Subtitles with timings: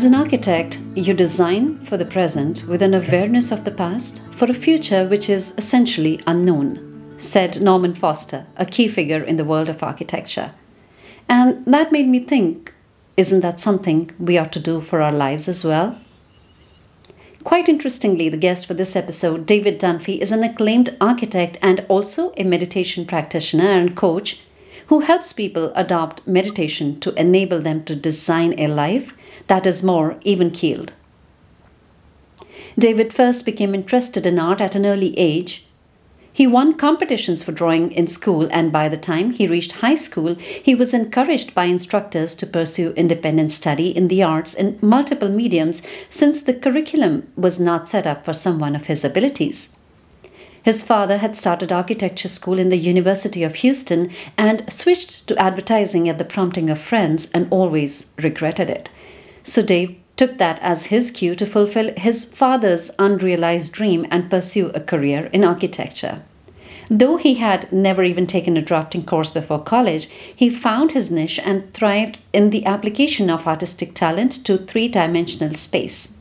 [0.00, 4.46] As an architect, you design for the present with an awareness of the past for
[4.50, 9.68] a future which is essentially unknown, said Norman Foster, a key figure in the world
[9.68, 10.52] of architecture.
[11.28, 12.72] And that made me think
[13.18, 15.98] isn't that something we ought to do for our lives as well?
[17.44, 22.32] Quite interestingly, the guest for this episode, David Dunphy, is an acclaimed architect and also
[22.38, 24.40] a meditation practitioner and coach
[24.90, 29.16] who helps people adopt meditation to enable them to design a life
[29.46, 30.92] that is more even keeled.
[32.76, 35.64] David first became interested in art at an early age.
[36.32, 40.34] He won competitions for drawing in school, and by the time he reached high school,
[40.34, 45.86] he was encouraged by instructors to pursue independent study in the arts in multiple mediums
[46.08, 49.76] since the curriculum was not set up for someone of his abilities.
[50.62, 56.08] His father had started architecture school in the University of Houston and switched to advertising
[56.08, 58.90] at the prompting of friends and always regretted it.
[59.42, 64.68] So Dave took that as his cue to fulfill his father's unrealized dream and pursue
[64.74, 66.22] a career in architecture.
[66.90, 71.40] Though he had never even taken a drafting course before college, he found his niche
[71.42, 76.12] and thrived in the application of artistic talent to three dimensional space.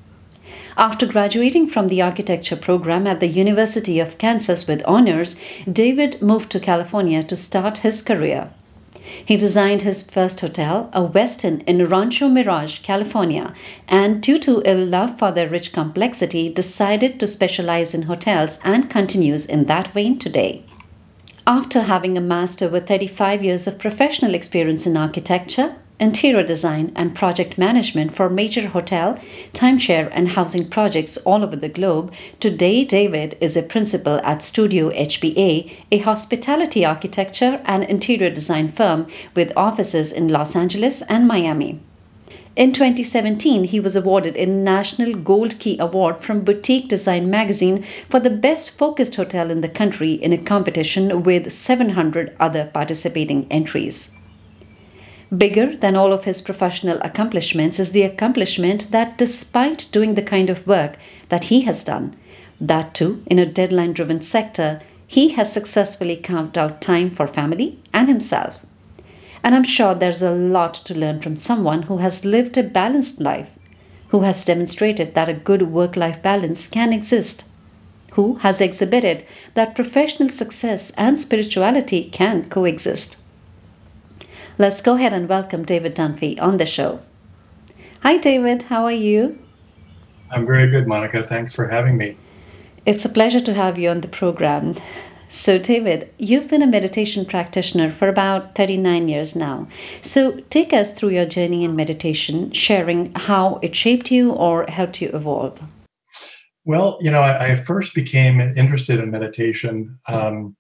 [0.78, 5.36] After graduating from the architecture program at the University of Kansas with honors,
[5.72, 8.52] David moved to California to start his career.
[9.26, 13.54] He designed his first hotel, a Westin in Rancho Mirage, California,
[13.88, 18.90] and due to a love for their rich complexity, decided to specialize in hotels and
[18.90, 20.64] continues in that vein today.
[21.48, 27.16] After having a master with 35 years of professional experience in architecture, interior design, and
[27.16, 29.20] project management for major hotel,
[29.54, 34.90] timeshare, and housing projects all over the globe, today David is a principal at Studio
[34.92, 41.82] HBA, a hospitality architecture and interior design firm with offices in Los Angeles and Miami.
[42.56, 48.20] In 2017, he was awarded a National Gold Key Award from Boutique Design magazine for
[48.20, 54.12] the best focused hotel in the country in a competition with 700 other participating entries.
[55.36, 60.50] Bigger than all of his professional accomplishments is the accomplishment that despite doing the kind
[60.50, 60.98] of work
[61.30, 62.16] that he has done,
[62.60, 67.80] that too in a deadline driven sector, he has successfully carved out time for family
[67.94, 68.66] and himself.
[69.44, 73.22] And I'm sure there's a lot to learn from someone who has lived a balanced
[73.22, 73.52] life,
[74.10, 77.48] who has demonstrated that a good work life balance can exist,
[78.14, 79.24] who has exhibited
[79.54, 83.19] that professional success and spirituality can coexist.
[84.62, 87.00] Let's go ahead and welcome David Dunphy on the show.
[88.02, 88.64] Hi, David.
[88.64, 89.40] How are you?
[90.30, 91.24] I'm very good, Monica.
[91.24, 92.18] Thanks for having me.
[92.86, 94.76] It's a pleasure to have you on the program.
[95.30, 99.70] So, David, you've been a meditation practitioner for about 39 years now.
[100.02, 105.02] So, take us through your journey in meditation, sharing how it shaped you or helped
[105.02, 105.62] you evolve.
[106.66, 110.58] Well, you know, I, I first became interested in meditation um,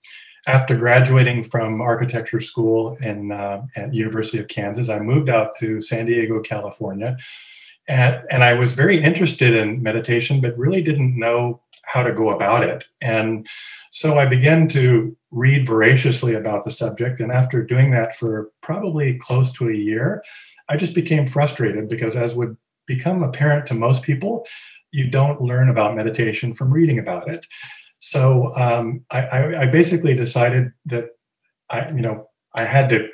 [0.49, 5.79] after graduating from architecture school in uh, at University of Kansas, I moved out to
[5.79, 7.17] San Diego, California,
[7.87, 12.31] and, and I was very interested in meditation, but really didn't know how to go
[12.31, 12.85] about it.
[12.99, 13.47] And
[13.91, 17.19] so I began to read voraciously about the subject.
[17.19, 20.23] And after doing that for probably close to a year,
[20.67, 24.45] I just became frustrated because, as would become apparent to most people,
[24.91, 27.45] you don't learn about meditation from reading about it.
[27.99, 31.09] So um, I, I, basically decided that
[31.69, 33.09] I, you know, I had to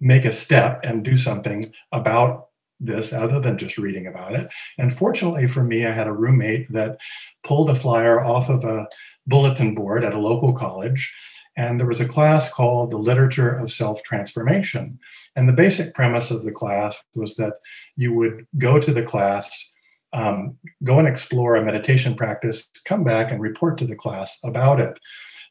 [0.00, 2.46] make a step and do something about
[2.78, 4.52] this other than just reading about it.
[4.78, 6.98] And fortunately for me, I had a roommate that
[7.44, 8.86] pulled a flyer off of a
[9.26, 11.14] bulletin board at a local college.
[11.56, 14.98] And there was a class called The Literature of Self Transformation.
[15.36, 17.54] And the basic premise of the class was that
[17.94, 19.71] you would go to the class
[20.12, 24.80] um, go and explore a meditation practice, come back and report to the class about
[24.80, 24.98] it.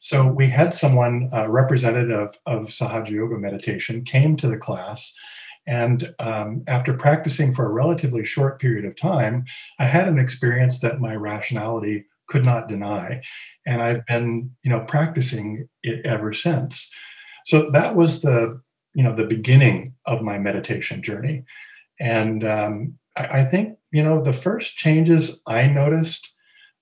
[0.00, 5.14] So we had someone, uh, representative of Sahaja Yoga meditation, came to the class.
[5.64, 9.44] And um, after practicing for a relatively short period of time,
[9.78, 13.20] I had an experience that my rationality could not deny.
[13.64, 16.90] And I've been, you know, practicing it ever since.
[17.46, 18.60] So that was the,
[18.94, 21.44] you know, the beginning of my meditation journey.
[22.00, 26.34] And um, I, I think you know, the first changes I noticed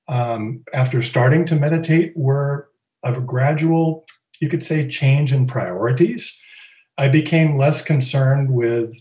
[0.08, 2.68] um, after starting to meditate were
[3.02, 4.06] of a gradual,
[4.40, 6.38] you could say, change in priorities.
[6.96, 8.94] I became less concerned with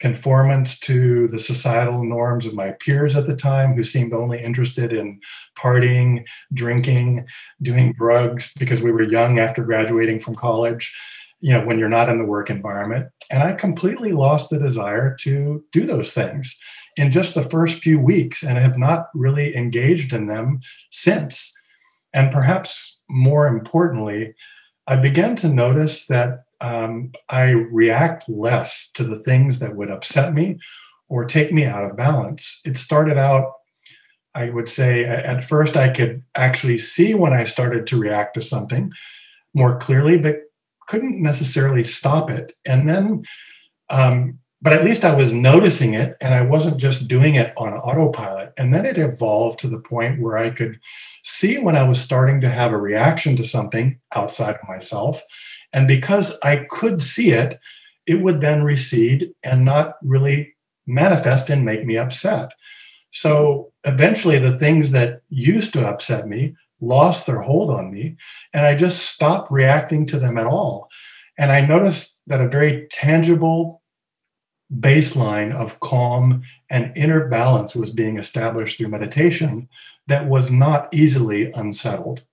[0.00, 4.92] conformance to the societal norms of my peers at the time, who seemed only interested
[4.92, 5.20] in
[5.56, 7.24] partying, drinking,
[7.60, 10.92] doing drugs because we were young after graduating from college.
[11.44, 15.08] you know when you're not in the work environment and i completely lost the desire
[15.24, 16.56] to do those things
[16.96, 20.60] in just the first few weeks and have not really engaged in them
[20.90, 21.58] since
[22.12, 24.34] and perhaps more importantly
[24.86, 30.34] i began to notice that um, i react less to the things that would upset
[30.34, 30.58] me
[31.08, 33.52] or take me out of balance it started out
[34.34, 38.40] i would say at first i could actually see when i started to react to
[38.40, 38.92] something
[39.54, 40.36] more clearly but
[40.92, 42.52] couldn't necessarily stop it.
[42.66, 43.24] And then,
[43.88, 47.72] um, but at least I was noticing it and I wasn't just doing it on
[47.74, 48.52] autopilot.
[48.56, 50.78] And then it evolved to the point where I could
[51.24, 55.20] see when I was starting to have a reaction to something outside of myself.
[55.72, 57.58] And because I could see it,
[58.06, 60.54] it would then recede and not really
[60.86, 62.50] manifest and make me upset.
[63.10, 68.16] So eventually, the things that used to upset me lost their hold on me
[68.52, 70.88] and I just stopped reacting to them at all.
[71.36, 73.81] And I noticed that a very tangible
[74.80, 79.68] baseline of calm and inner balance was being established through meditation
[80.06, 82.24] that was not easily unsettled.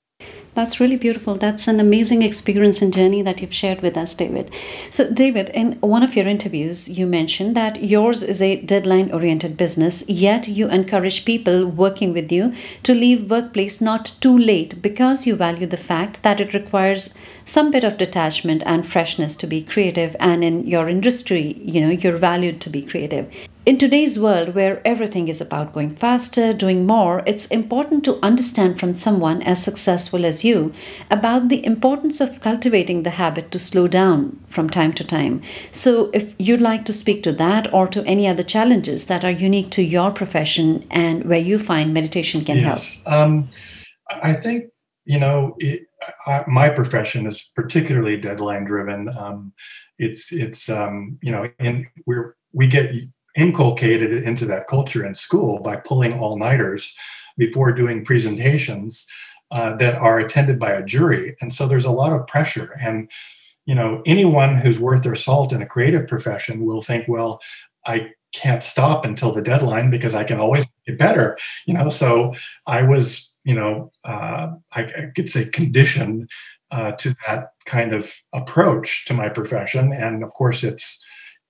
[0.59, 1.35] That's really beautiful.
[1.35, 4.51] That's an amazing experience and journey that you've shared with us, David.
[4.89, 9.55] So, David, in one of your interviews, you mentioned that yours is a deadline oriented
[9.55, 12.51] business, yet you encourage people working with you
[12.83, 17.15] to leave workplace not too late because you value the fact that it requires
[17.45, 21.89] some bit of detachment and freshness to be creative and in your industry you know
[21.89, 23.27] you're valued to be creative
[23.65, 28.79] in today's world where everything is about going faster doing more it's important to understand
[28.79, 30.73] from someone as successful as you
[31.11, 35.41] about the importance of cultivating the habit to slow down from time to time
[35.71, 39.31] so if you'd like to speak to that or to any other challenges that are
[39.31, 43.01] unique to your profession and where you find meditation can yes.
[43.03, 43.49] help um,
[44.23, 44.71] i think
[45.05, 45.89] you know it,
[46.25, 49.09] I, my profession is particularly deadline driven.
[49.17, 49.53] Um,
[49.97, 52.93] it's it's um, you know, and we're we get
[53.35, 56.95] inculcated into that culture in school by pulling all nighters
[57.37, 59.07] before doing presentations
[59.51, 62.77] uh, that are attended by a jury, and so there's a lot of pressure.
[62.81, 63.09] And
[63.65, 67.39] you know, anyone who's worth their salt in a creative profession will think, well,
[67.85, 71.37] I can't stop until the deadline because I can always get better.
[71.65, 72.33] You know, so
[72.67, 76.29] I was you know, uh, I, I, could say conditioned
[76.71, 79.91] uh, to that kind of approach to my profession.
[79.91, 81.03] And of course, it's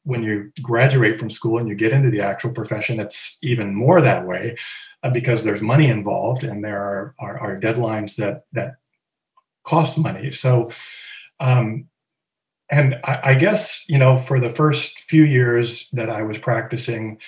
[0.10, 4.02] when you graduate from school and you get into the actual profession, it's even more
[4.02, 4.56] that way
[5.04, 8.76] uh, because there's money involved and there are, are, are, deadlines that that
[9.64, 10.32] cost money.
[10.32, 10.72] So,
[11.40, 11.88] um,
[12.70, 17.20] and I, I guess you know, for the first few years that I was practicing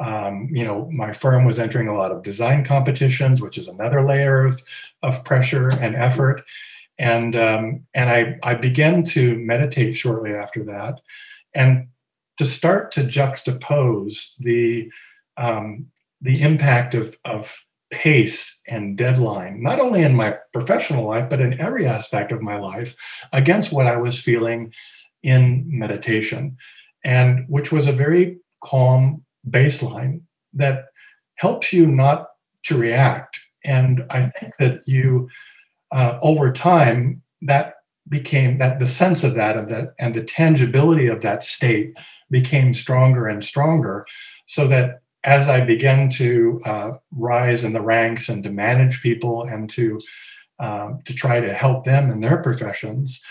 [0.00, 4.06] um, you know, my firm was entering a lot of design competitions, which is another
[4.06, 4.62] layer of,
[5.02, 6.44] of pressure and effort.
[6.98, 11.00] And um, and I, I began to meditate shortly after that,
[11.54, 11.88] and
[12.38, 14.90] to start to juxtapose the
[15.36, 15.86] um,
[16.20, 21.60] the impact of, of pace and deadline, not only in my professional life, but in
[21.60, 22.96] every aspect of my life,
[23.32, 24.72] against what I was feeling
[25.22, 26.56] in meditation,
[27.04, 30.86] and which was a very calm baseline that
[31.36, 32.26] helps you not
[32.64, 33.38] to react.
[33.64, 35.28] And I think that you,
[35.92, 37.74] uh, over time, that
[38.08, 41.96] became that the sense of that and that and the tangibility of that state
[42.30, 44.04] became stronger and stronger,
[44.46, 49.42] so that as I began to uh, rise in the ranks and to manage people
[49.42, 50.00] and to
[50.58, 53.22] um, to try to help them in their professions,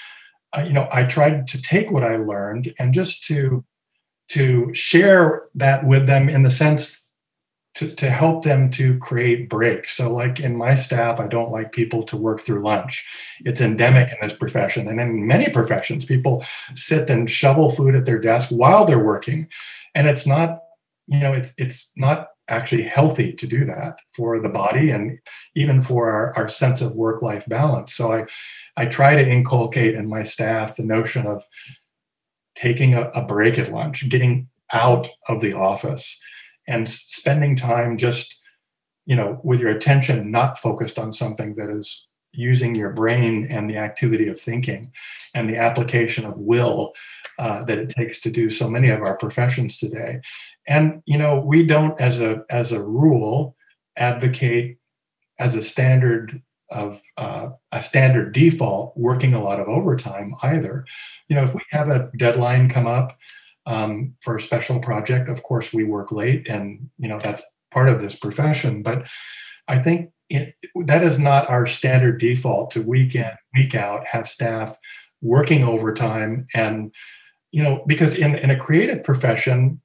[0.58, 3.66] uh, you know, I tried to take what I learned and just to
[4.30, 7.07] to share that with them in the sense
[7.78, 9.96] to, to help them to create breaks.
[9.96, 13.06] So, like in my staff, I don't like people to work through lunch.
[13.46, 14.88] It's endemic in this profession.
[14.88, 16.44] And in many professions, people
[16.74, 19.48] sit and shovel food at their desk while they're working.
[19.94, 20.64] And it's not,
[21.06, 25.20] you know, it's it's not actually healthy to do that for the body and
[25.54, 27.94] even for our, our sense of work-life balance.
[27.94, 28.26] So I
[28.76, 31.46] I try to inculcate in my staff the notion of
[32.56, 36.20] taking a, a break at lunch, getting out of the office
[36.68, 38.40] and spending time just
[39.06, 43.70] you know with your attention not focused on something that is using your brain and
[43.70, 44.92] the activity of thinking
[45.34, 46.94] and the application of will
[47.40, 50.20] uh, that it takes to do so many of our professions today
[50.68, 53.56] and you know we don't as a as a rule
[53.96, 54.78] advocate
[55.40, 60.86] as a standard of uh, a standard default working a lot of overtime either.
[61.30, 63.18] You know, if we have a deadline come up
[63.68, 67.90] um, for a special project, of course we work late, and you know that's part
[67.90, 68.82] of this profession.
[68.82, 69.08] But
[69.68, 70.56] I think it,
[70.86, 74.76] that is not our standard default to week in week out have staff
[75.22, 76.94] working overtime and
[77.52, 79.82] you know because in, in a creative profession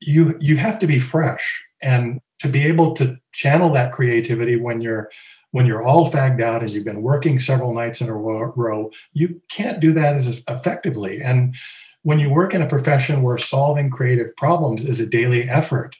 [0.00, 4.80] you you have to be fresh and to be able to channel that creativity when
[4.80, 5.10] you're
[5.50, 9.40] when you're all fagged out and you've been working several nights in a row you
[9.50, 11.54] can't do that as effectively and
[12.04, 15.96] when you work in a profession where solving creative problems is a daily effort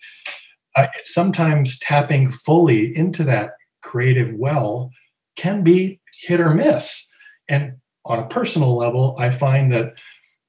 [0.77, 4.91] uh, sometimes tapping fully into that creative well
[5.37, 7.11] can be hit or miss
[7.49, 9.99] and on a personal level i find that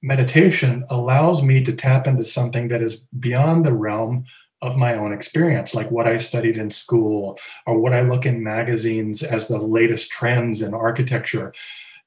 [0.06, 4.24] meditation allows me to tap into something that is beyond the realm
[4.62, 8.44] of my own experience, like what I studied in school or what I look in
[8.44, 11.54] magazines as the latest trends in architecture.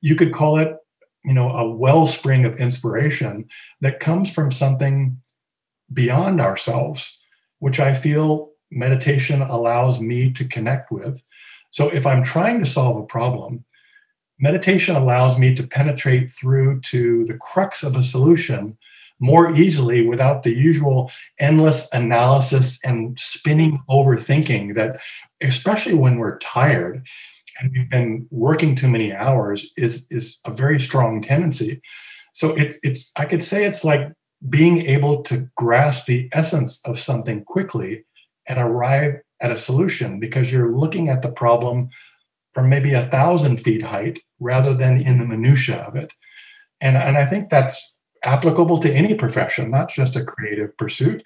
[0.01, 0.77] You could call it,
[1.29, 3.49] you know, a wellspring of inspiration
[3.83, 5.21] that comes from something
[5.93, 7.23] beyond ourselves,
[7.59, 11.23] which I feel meditation allows me to connect with.
[11.71, 13.67] So if I'm trying to solve a problem,
[14.41, 18.79] meditation allows me to penetrate through to the crux of a solution
[19.21, 25.01] more easily without the usual endless analysis and spinning overthinking that
[25.43, 27.05] especially when we're tired
[27.59, 31.81] and we've been working too many hours is is a very strong tendency
[32.33, 34.13] so it's it's i could say it's like
[34.49, 38.05] being able to grasp the essence of something quickly
[38.47, 41.89] and arrive at a solution because you're looking at the problem
[42.53, 46.13] from maybe a thousand feet height rather than in the minutia of it.
[46.81, 51.23] And, and I think that's applicable to any profession, not just a creative pursuit,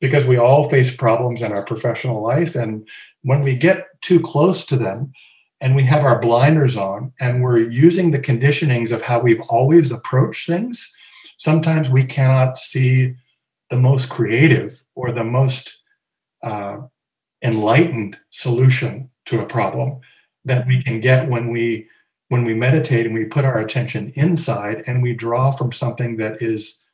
[0.00, 2.54] because we all face problems in our professional life.
[2.54, 2.88] And
[3.22, 5.12] when we get too close to them
[5.62, 9.92] and we have our blinders on and we're using the conditionings of how we've always
[9.92, 10.94] approached things,
[11.38, 13.14] sometimes we cannot see
[13.70, 15.80] the most creative or the most
[16.42, 16.78] uh,
[17.42, 20.00] enlightened solution to a problem
[20.44, 21.86] that we can get when we
[22.28, 26.40] when we meditate and we put our attention inside and we draw from something that
[26.42, 26.84] is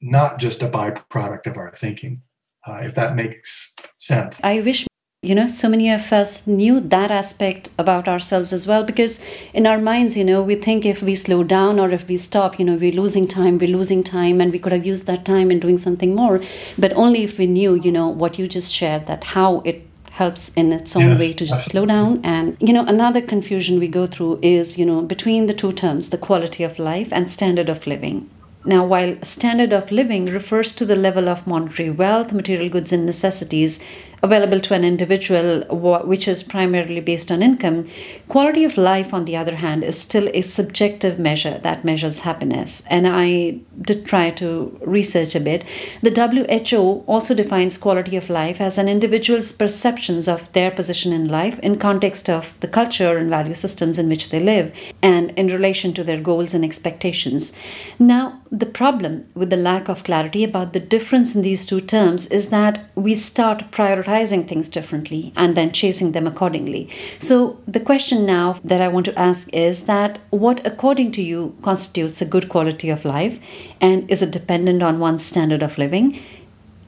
[0.00, 2.22] not just a byproduct of our thinking
[2.66, 4.40] uh, if that makes sense.
[4.42, 4.87] I wish
[5.28, 9.20] you know so many of us knew that aspect about ourselves as well because
[9.52, 12.58] in our minds you know we think if we slow down or if we stop
[12.58, 15.50] you know we're losing time we're losing time and we could have used that time
[15.50, 16.40] in doing something more.
[16.78, 20.48] But only if we knew you know what you just shared that how it helps
[20.54, 22.20] in its own yes, way to just slow down.
[22.24, 26.08] And you know another confusion we go through is you know between the two terms
[26.08, 28.30] the quality of life and standard of living.
[28.64, 33.06] Now, while standard of living refers to the level of monetary wealth, material goods, and
[33.06, 33.80] necessities
[34.22, 35.62] available to an individual,
[36.04, 37.88] which is primarily based on income,
[38.28, 42.82] quality of life, on the other hand, is still a subjective measure that measures happiness.
[42.90, 45.64] And I did try to research a bit.
[46.02, 51.28] The WHO also defines quality of life as an individual's perceptions of their position in
[51.28, 55.46] life in context of the culture and value systems in which they live and in
[55.46, 57.56] relation to their goals and expectations.
[57.98, 62.26] Now, the problem with the lack of clarity about the difference in these two terms
[62.28, 66.88] is that we start prioritizing things differently and then chasing them accordingly.
[67.18, 71.54] So, the question now that I want to ask is that what, according to you,
[71.62, 73.38] constitutes a good quality of life?
[73.80, 76.20] And is it dependent on one's standard of living?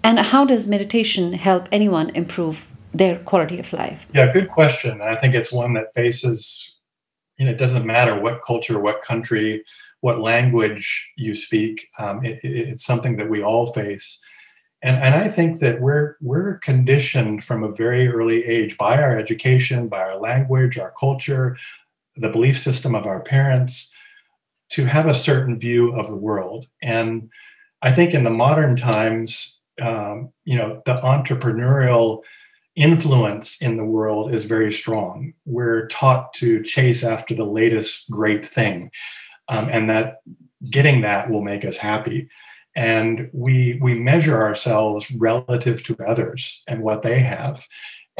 [0.02, 4.06] And how does meditation help anyone improve their quality of life?
[4.12, 5.00] Yeah, good question.
[5.00, 6.74] I think it's one that faces,
[7.36, 9.62] you know, it doesn't matter what culture, what country,
[10.00, 11.88] what language you speak.
[11.98, 14.20] Um, it, it's something that we all face.
[14.82, 19.18] And, and I think that we're we're conditioned from a very early age by our
[19.18, 21.58] education, by our language, our culture,
[22.16, 23.94] the belief system of our parents,
[24.70, 26.66] to have a certain view of the world.
[26.82, 27.30] And
[27.82, 32.22] I think in the modern times, um, you know, the entrepreneurial
[32.76, 35.34] influence in the world is very strong.
[35.44, 38.90] We're taught to chase after the latest great thing
[39.48, 40.20] um, and that
[40.70, 42.28] getting that will make us happy
[42.80, 47.66] and we we measure ourselves relative to others and what they have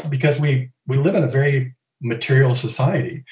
[0.07, 3.23] because we we live in a very material society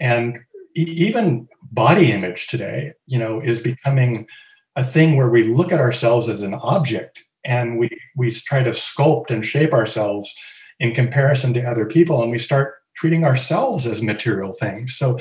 [0.00, 0.40] and
[0.74, 4.26] even body image today you know is becoming
[4.74, 8.70] a thing where we look at ourselves as an object and we we try to
[8.70, 10.34] sculpt and shape ourselves
[10.80, 15.16] in comparison to other people and we start treating ourselves as material things so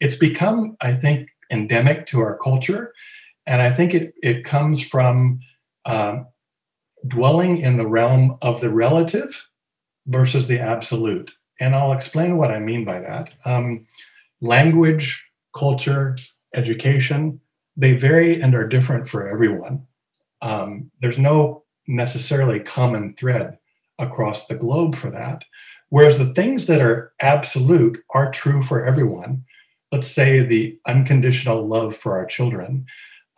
[0.00, 2.92] it's become i think endemic to our culture.
[3.48, 5.40] And I think it, it comes from
[5.86, 6.26] um,
[7.06, 9.48] dwelling in the realm of the relative
[10.06, 11.36] versus the absolute.
[11.58, 13.30] And I'll explain what I mean by that.
[13.46, 13.86] Um,
[14.42, 15.24] language,
[15.56, 16.16] culture,
[16.54, 17.40] education,
[17.74, 19.86] they vary and are different for everyone.
[20.42, 23.58] Um, there's no necessarily common thread
[23.98, 25.46] across the globe for that.
[25.88, 29.44] Whereas the things that are absolute are true for everyone
[29.92, 32.86] let's say, the unconditional love for our children,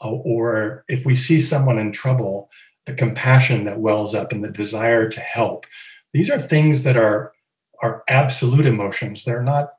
[0.02, 2.48] Uh, or if we see someone in trouble,
[2.86, 5.66] the compassion that wells up and the desire to help.
[6.12, 7.32] These are things that are
[7.82, 9.24] are absolute emotions.
[9.24, 9.70] They're not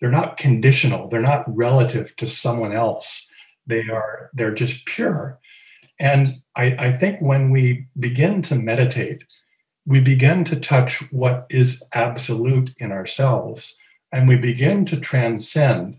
[0.00, 1.08] they're not conditional.
[1.08, 3.30] They're not relative to someone else.
[3.66, 5.38] They are they're just pure.
[6.00, 9.24] And I, I think when we begin to meditate,
[9.84, 13.76] we begin to touch what is absolute in ourselves,
[14.12, 15.98] and we begin to transcend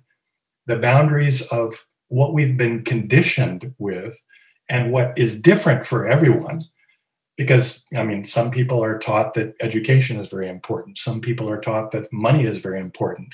[0.67, 4.23] the boundaries of what we've been conditioned with
[4.67, 6.61] and what is different for everyone.
[7.37, 10.97] Because i mean some people are taught that education is very important.
[10.97, 13.29] Some people are taught that money is very important.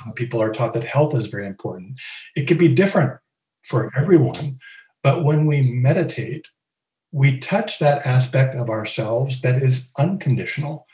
[0.00, 1.98] Some people are taught that health is very important.
[2.36, 3.18] It could be different
[3.64, 4.60] for everyone
[5.02, 6.48] but when we meditate
[7.10, 10.86] we touch that aspect of ourselves that is unconditional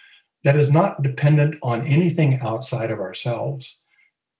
[0.44, 3.82] that is not dependent on anything outside of ourselves.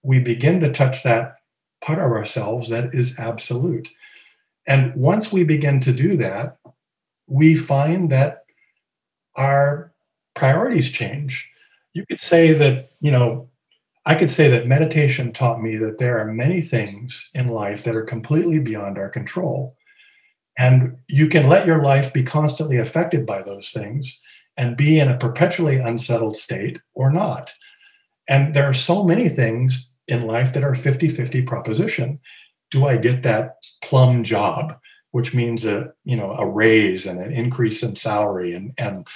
[0.03, 1.37] We begin to touch that
[1.85, 3.91] part of ourselves that is absolute.
[4.67, 6.57] And once we begin to do that,
[7.27, 8.45] we find that
[9.37, 9.93] our
[10.35, 11.51] priorities change.
[11.93, 13.51] You could say that, you know,
[14.07, 17.97] I could say that meditation taught me that there are many things in life that
[17.97, 19.77] are completely beyond our control.
[20.57, 24.23] And you can let your life be constantly affected by those things
[24.57, 27.53] and be in a perpetually unsettled state or not.
[28.27, 32.21] And there are so many things in life that are 50 50 proposition.
[32.71, 34.77] Do I get that plum job,
[35.13, 39.07] which means a you know a raise and an increase in salary and and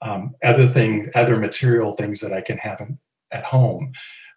[0.00, 2.98] um, other things, other material things that I can have in,
[3.30, 3.92] at home?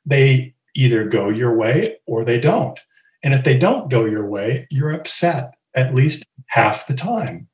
[0.06, 2.80] They either go your way or they don't.
[3.24, 7.48] And if they don't go your way, you're upset at least half the time.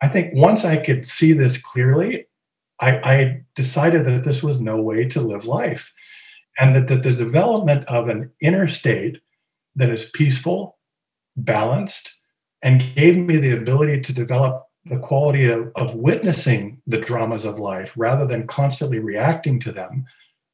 [0.00, 2.26] I think once I could see this clearly,
[2.80, 5.94] I, I decided that this was no way to live life
[6.62, 9.20] and that, the development of an inner state
[9.74, 10.78] that is peaceful,
[11.36, 12.20] balanced,
[12.62, 17.58] and gave me the ability to develop the quality of, of witnessing the dramas of
[17.58, 20.04] life rather than constantly reacting to them,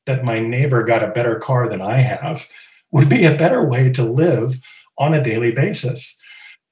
[0.06, 2.48] that my neighbor got a better car than I have,
[2.90, 4.61] would be a better way to live
[4.96, 6.18] on a daily basis.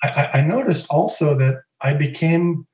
[0.03, 2.67] I, I noticed also that I became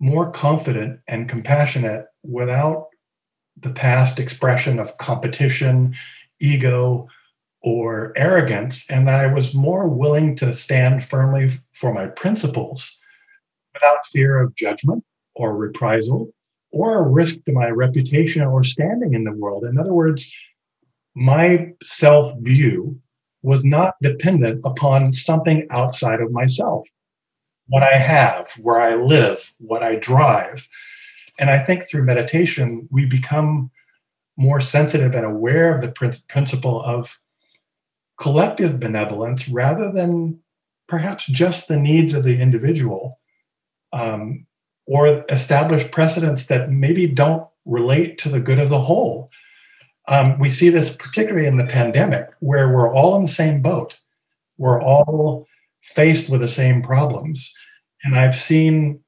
[0.00, 2.86] more confident and compassionate without
[3.56, 5.94] the past expression of competition,
[6.40, 7.08] ego,
[7.62, 12.98] or arrogance, and that I was more willing to stand firmly for my principles
[13.74, 16.30] without fear of judgment or reprisal
[16.72, 19.64] or a risk to my reputation or standing in the world.
[19.64, 20.34] In other words,
[21.14, 23.00] my self view
[23.42, 26.86] was not dependent upon something outside of myself.
[27.68, 30.68] What I have, where I live, what I drive,
[31.38, 33.70] and I think through meditation, we become
[34.36, 37.20] more sensitive and aware of the principle of
[38.18, 40.40] collective benevolence rather than
[40.86, 43.18] perhaps just the needs of the individual
[43.92, 44.46] um,
[44.86, 49.30] or establish precedents that maybe don't relate to the good of the whole.
[50.08, 53.98] Um, we see this particularly in the pandemic, where we're all in the same boat.
[54.56, 55.46] We're all
[55.82, 57.52] faced with the same problems.
[58.04, 59.00] And I've seen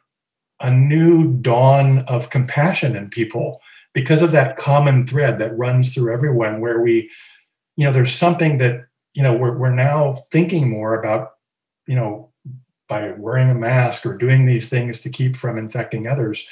[0.60, 3.60] a new dawn of compassion in people
[3.92, 7.10] because of that common thread that runs through everyone where we
[7.76, 11.32] you know there's something that you know we're, we're now thinking more about
[11.86, 12.30] you know
[12.88, 16.46] by wearing a mask or doing these things to keep from infecting others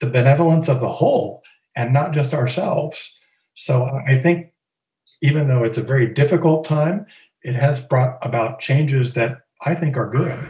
[0.00, 1.42] the benevolence of the whole
[1.74, 3.18] and not just ourselves.
[3.54, 4.52] So i think
[5.20, 7.06] even though it's a very difficult time
[7.42, 10.48] it has brought about changes that i think are good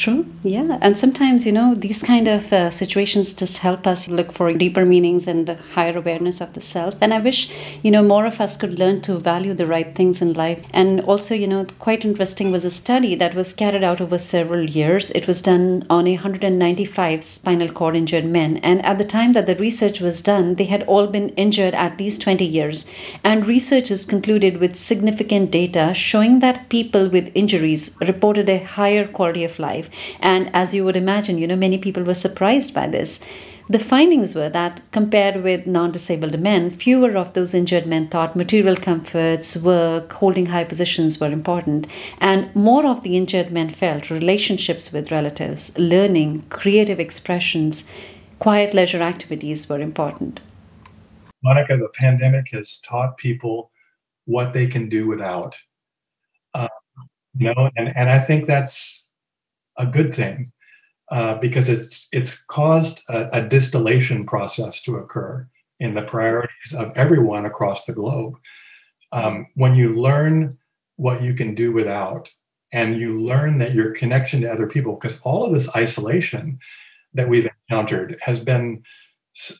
[0.00, 0.24] True.
[0.42, 0.78] Yeah.
[0.80, 4.86] And sometimes, you know, these kind of uh, situations just help us look for deeper
[4.86, 6.94] meanings and higher awareness of the self.
[7.02, 7.50] And I wish,
[7.82, 10.64] you know, more of us could learn to value the right things in life.
[10.70, 14.70] And also, you know, quite interesting was a study that was carried out over several
[14.70, 15.10] years.
[15.10, 18.56] It was done on 195 spinal cord injured men.
[18.62, 21.98] And at the time that the research was done, they had all been injured at
[21.98, 22.90] least 20 years.
[23.22, 29.44] And researchers concluded with significant data showing that people with injuries reported a higher quality
[29.44, 29.88] of life
[30.20, 33.20] and as you would imagine, you know, many people were surprised by this.
[33.70, 38.34] The findings were that compared with non disabled men, fewer of those injured men thought
[38.34, 41.86] material comforts, work, holding high positions were important,
[42.18, 47.88] and more of the injured men felt relationships with relatives, learning, creative expressions,
[48.40, 50.40] quiet leisure activities were important.
[51.44, 53.70] Monica, the pandemic has taught people
[54.24, 55.56] what they can do without.
[56.54, 56.68] Uh,
[57.36, 59.06] you know, and, and I think that's
[59.80, 60.52] a good thing
[61.10, 65.48] uh, because it's it's caused a, a, distillation process to occur
[65.80, 68.34] in the priorities of everyone across the globe.
[69.10, 70.58] Um, when you learn
[70.96, 72.30] what you can do without,
[72.72, 76.58] and you learn that your connection to other people, because all of this isolation
[77.14, 78.84] that we've encountered has been,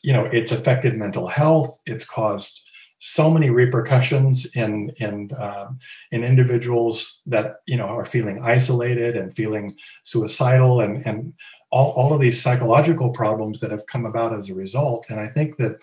[0.05, 1.81] you know, it's affected mental health.
[1.87, 2.61] It's caused
[3.01, 5.73] so many repercussions in in uh,
[6.13, 11.33] in individuals that you know are feeling isolated and feeling suicidal and and
[11.71, 15.07] all, all of these psychological problems that have come about as a result.
[15.09, 15.79] And I think that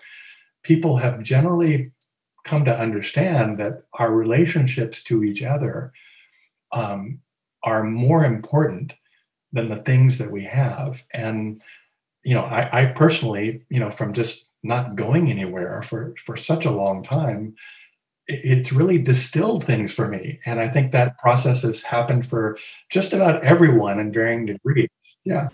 [0.62, 1.92] people have generally
[2.44, 5.92] come to understand that our relationships to each other
[6.72, 7.20] um,
[7.62, 8.94] are more important
[9.52, 11.02] than the things that we have.
[11.12, 11.62] And
[12.22, 16.64] you know, I, I personally, you know, from just not going anywhere for for such
[16.64, 17.54] a long time,
[18.26, 20.40] it's really distilled things for me.
[20.44, 22.58] And I think that process has happened for
[22.90, 24.88] just about everyone in varying degrees.
[25.28, 25.48] Yeah.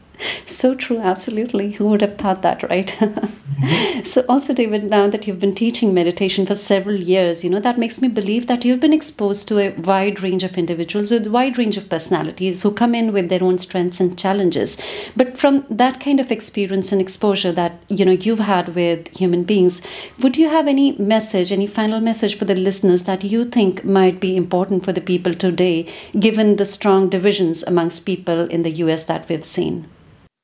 [0.46, 1.72] So true, absolutely.
[1.72, 2.86] Who would have thought that, right?
[2.86, 3.40] mm-hmm.
[4.04, 7.78] So, also, David, now that you've been teaching meditation for several years, you know, that
[7.78, 11.30] makes me believe that you've been exposed to a wide range of individuals with a
[11.30, 14.76] wide range of personalities who come in with their own strengths and challenges.
[15.16, 19.44] But from that kind of experience and exposure that, you know, you've had with human
[19.44, 19.80] beings,
[20.20, 24.20] would you have any message, any final message for the listeners that you think might
[24.20, 29.04] be important for the people today, given the strong divisions amongst people in the US
[29.04, 29.63] that we've seen?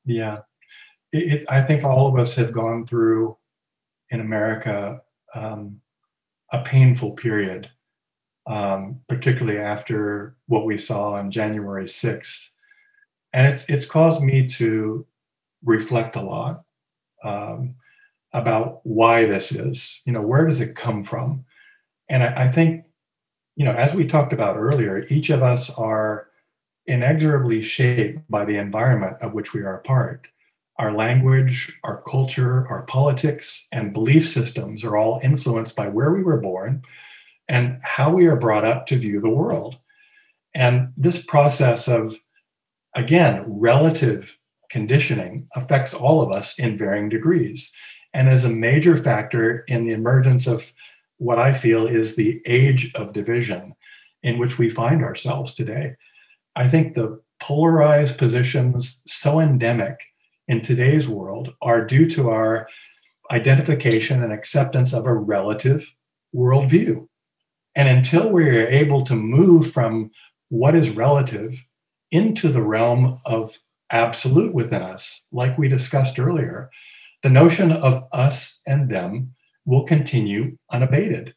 [0.05, 0.39] Yeah,
[1.11, 3.37] it, it, I think all of us have gone through
[4.09, 5.01] in America
[5.33, 5.81] um,
[6.51, 7.69] a painful period,
[8.47, 12.49] um, particularly after what we saw on January 6th.
[13.33, 15.05] And it's, it's caused me to
[15.63, 16.63] reflect a lot
[17.23, 17.75] um,
[18.33, 20.01] about why this is.
[20.05, 21.45] You know, where does it come from?
[22.09, 22.85] And I, I think,
[23.55, 26.27] you know, as we talked about earlier, each of us are
[26.85, 30.27] inexorably shaped by the environment of which we are a part.
[30.77, 36.23] Our language, our culture, our politics, and belief systems are all influenced by where we
[36.23, 36.81] were born
[37.47, 39.77] and how we are brought up to view the world.
[40.55, 42.15] And this process of,
[42.95, 44.37] again, relative
[44.69, 47.73] conditioning affects all of us in varying degrees
[48.13, 50.73] and is a major factor in the emergence of
[51.17, 53.75] what I feel is the age of division
[54.23, 55.95] in which we find ourselves today.
[56.55, 59.99] I think the polarized positions so endemic
[60.47, 62.67] in today's world are due to our
[63.31, 65.93] identification and acceptance of a relative
[66.35, 67.07] worldview.
[67.75, 70.11] And until we are able to move from
[70.49, 71.63] what is relative
[72.11, 73.59] into the realm of
[73.89, 76.69] absolute within us, like we discussed earlier,
[77.23, 79.31] the notion of us and them
[79.65, 81.33] will continue unabated.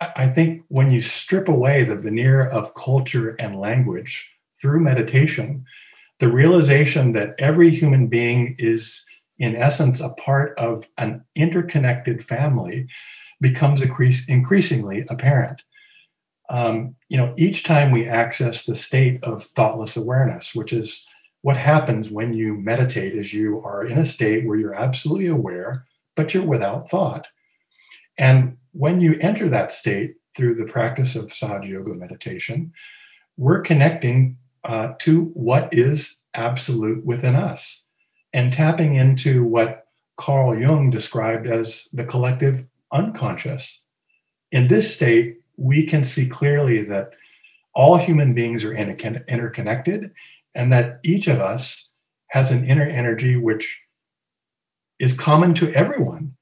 [0.00, 5.64] I think when you strip away the veneer of culture and language through meditation,
[6.18, 9.06] the realization that every human being is,
[9.38, 12.88] in essence, a part of an interconnected family
[13.40, 15.62] becomes increasingly apparent.
[16.48, 21.06] Um, you know, each time we access the state of thoughtless awareness, which is
[21.42, 25.84] what happens when you meditate, is you are in a state where you're absolutely aware,
[26.14, 27.26] but you're without thought.
[28.16, 32.72] And when you enter that state through the practice of Sahaja Yoga meditation,
[33.36, 37.84] we're connecting uh, to what is absolute within us
[38.32, 43.84] and tapping into what Carl Jung described as the collective unconscious.
[44.50, 47.12] In this state, we can see clearly that
[47.74, 50.10] all human beings are interconnected
[50.54, 51.92] and that each of us
[52.30, 53.82] has an inner energy which
[54.98, 56.34] is common to everyone.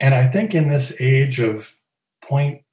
[0.00, 1.74] And I think in this age of
[2.22, 2.63] point,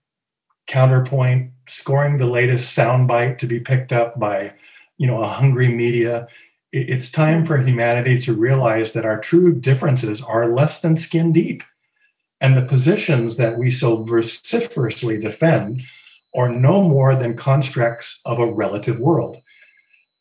[0.67, 4.53] counterpoint, scoring the latest soundbite to be picked up by
[4.97, 6.27] you know a hungry media.
[6.71, 11.63] It's time for humanity to realize that our true differences are less than skin deep
[12.41, 15.83] and the positions that we so vociferously defend
[16.35, 19.37] are no more than constructs of a relative world.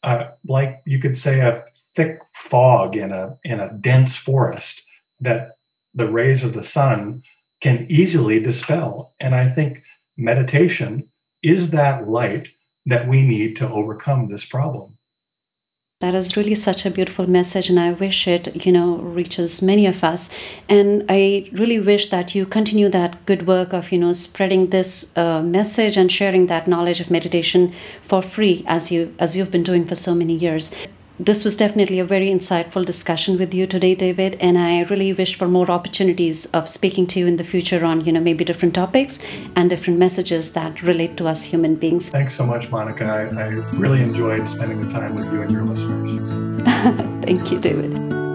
[0.03, 4.83] Uh, like you could say a thick fog in a in a dense forest
[5.21, 5.57] that
[5.95, 7.23] the rays of the sun
[7.61, 9.13] can easily dispel.
[9.21, 9.83] And i think
[10.21, 11.09] meditation
[11.43, 12.49] is that light
[12.87, 14.97] that we need to overcome this problem.
[16.01, 19.87] That is really such a beautiful message, and I wish it, you know, reaches many
[19.87, 20.31] of us.
[20.67, 25.15] And I really wish that you continue that good work of, you know, spreading this
[25.15, 29.63] uh, message and sharing that knowledge of meditation for free, as you as you've been
[29.63, 30.75] doing for so many years
[31.21, 34.39] this was definitely a very insightful discussion with you today, David.
[34.41, 38.07] And I really wish for more opportunities of speaking to you in the future on,
[38.07, 39.19] you know, maybe different topics
[39.55, 42.09] and different messages that relate to us human beings.
[42.09, 43.05] Thanks so much, Monica.
[43.05, 43.47] I, I
[43.79, 46.63] really enjoyed spending the time with you and your listeners.
[47.25, 48.30] Thank you, David.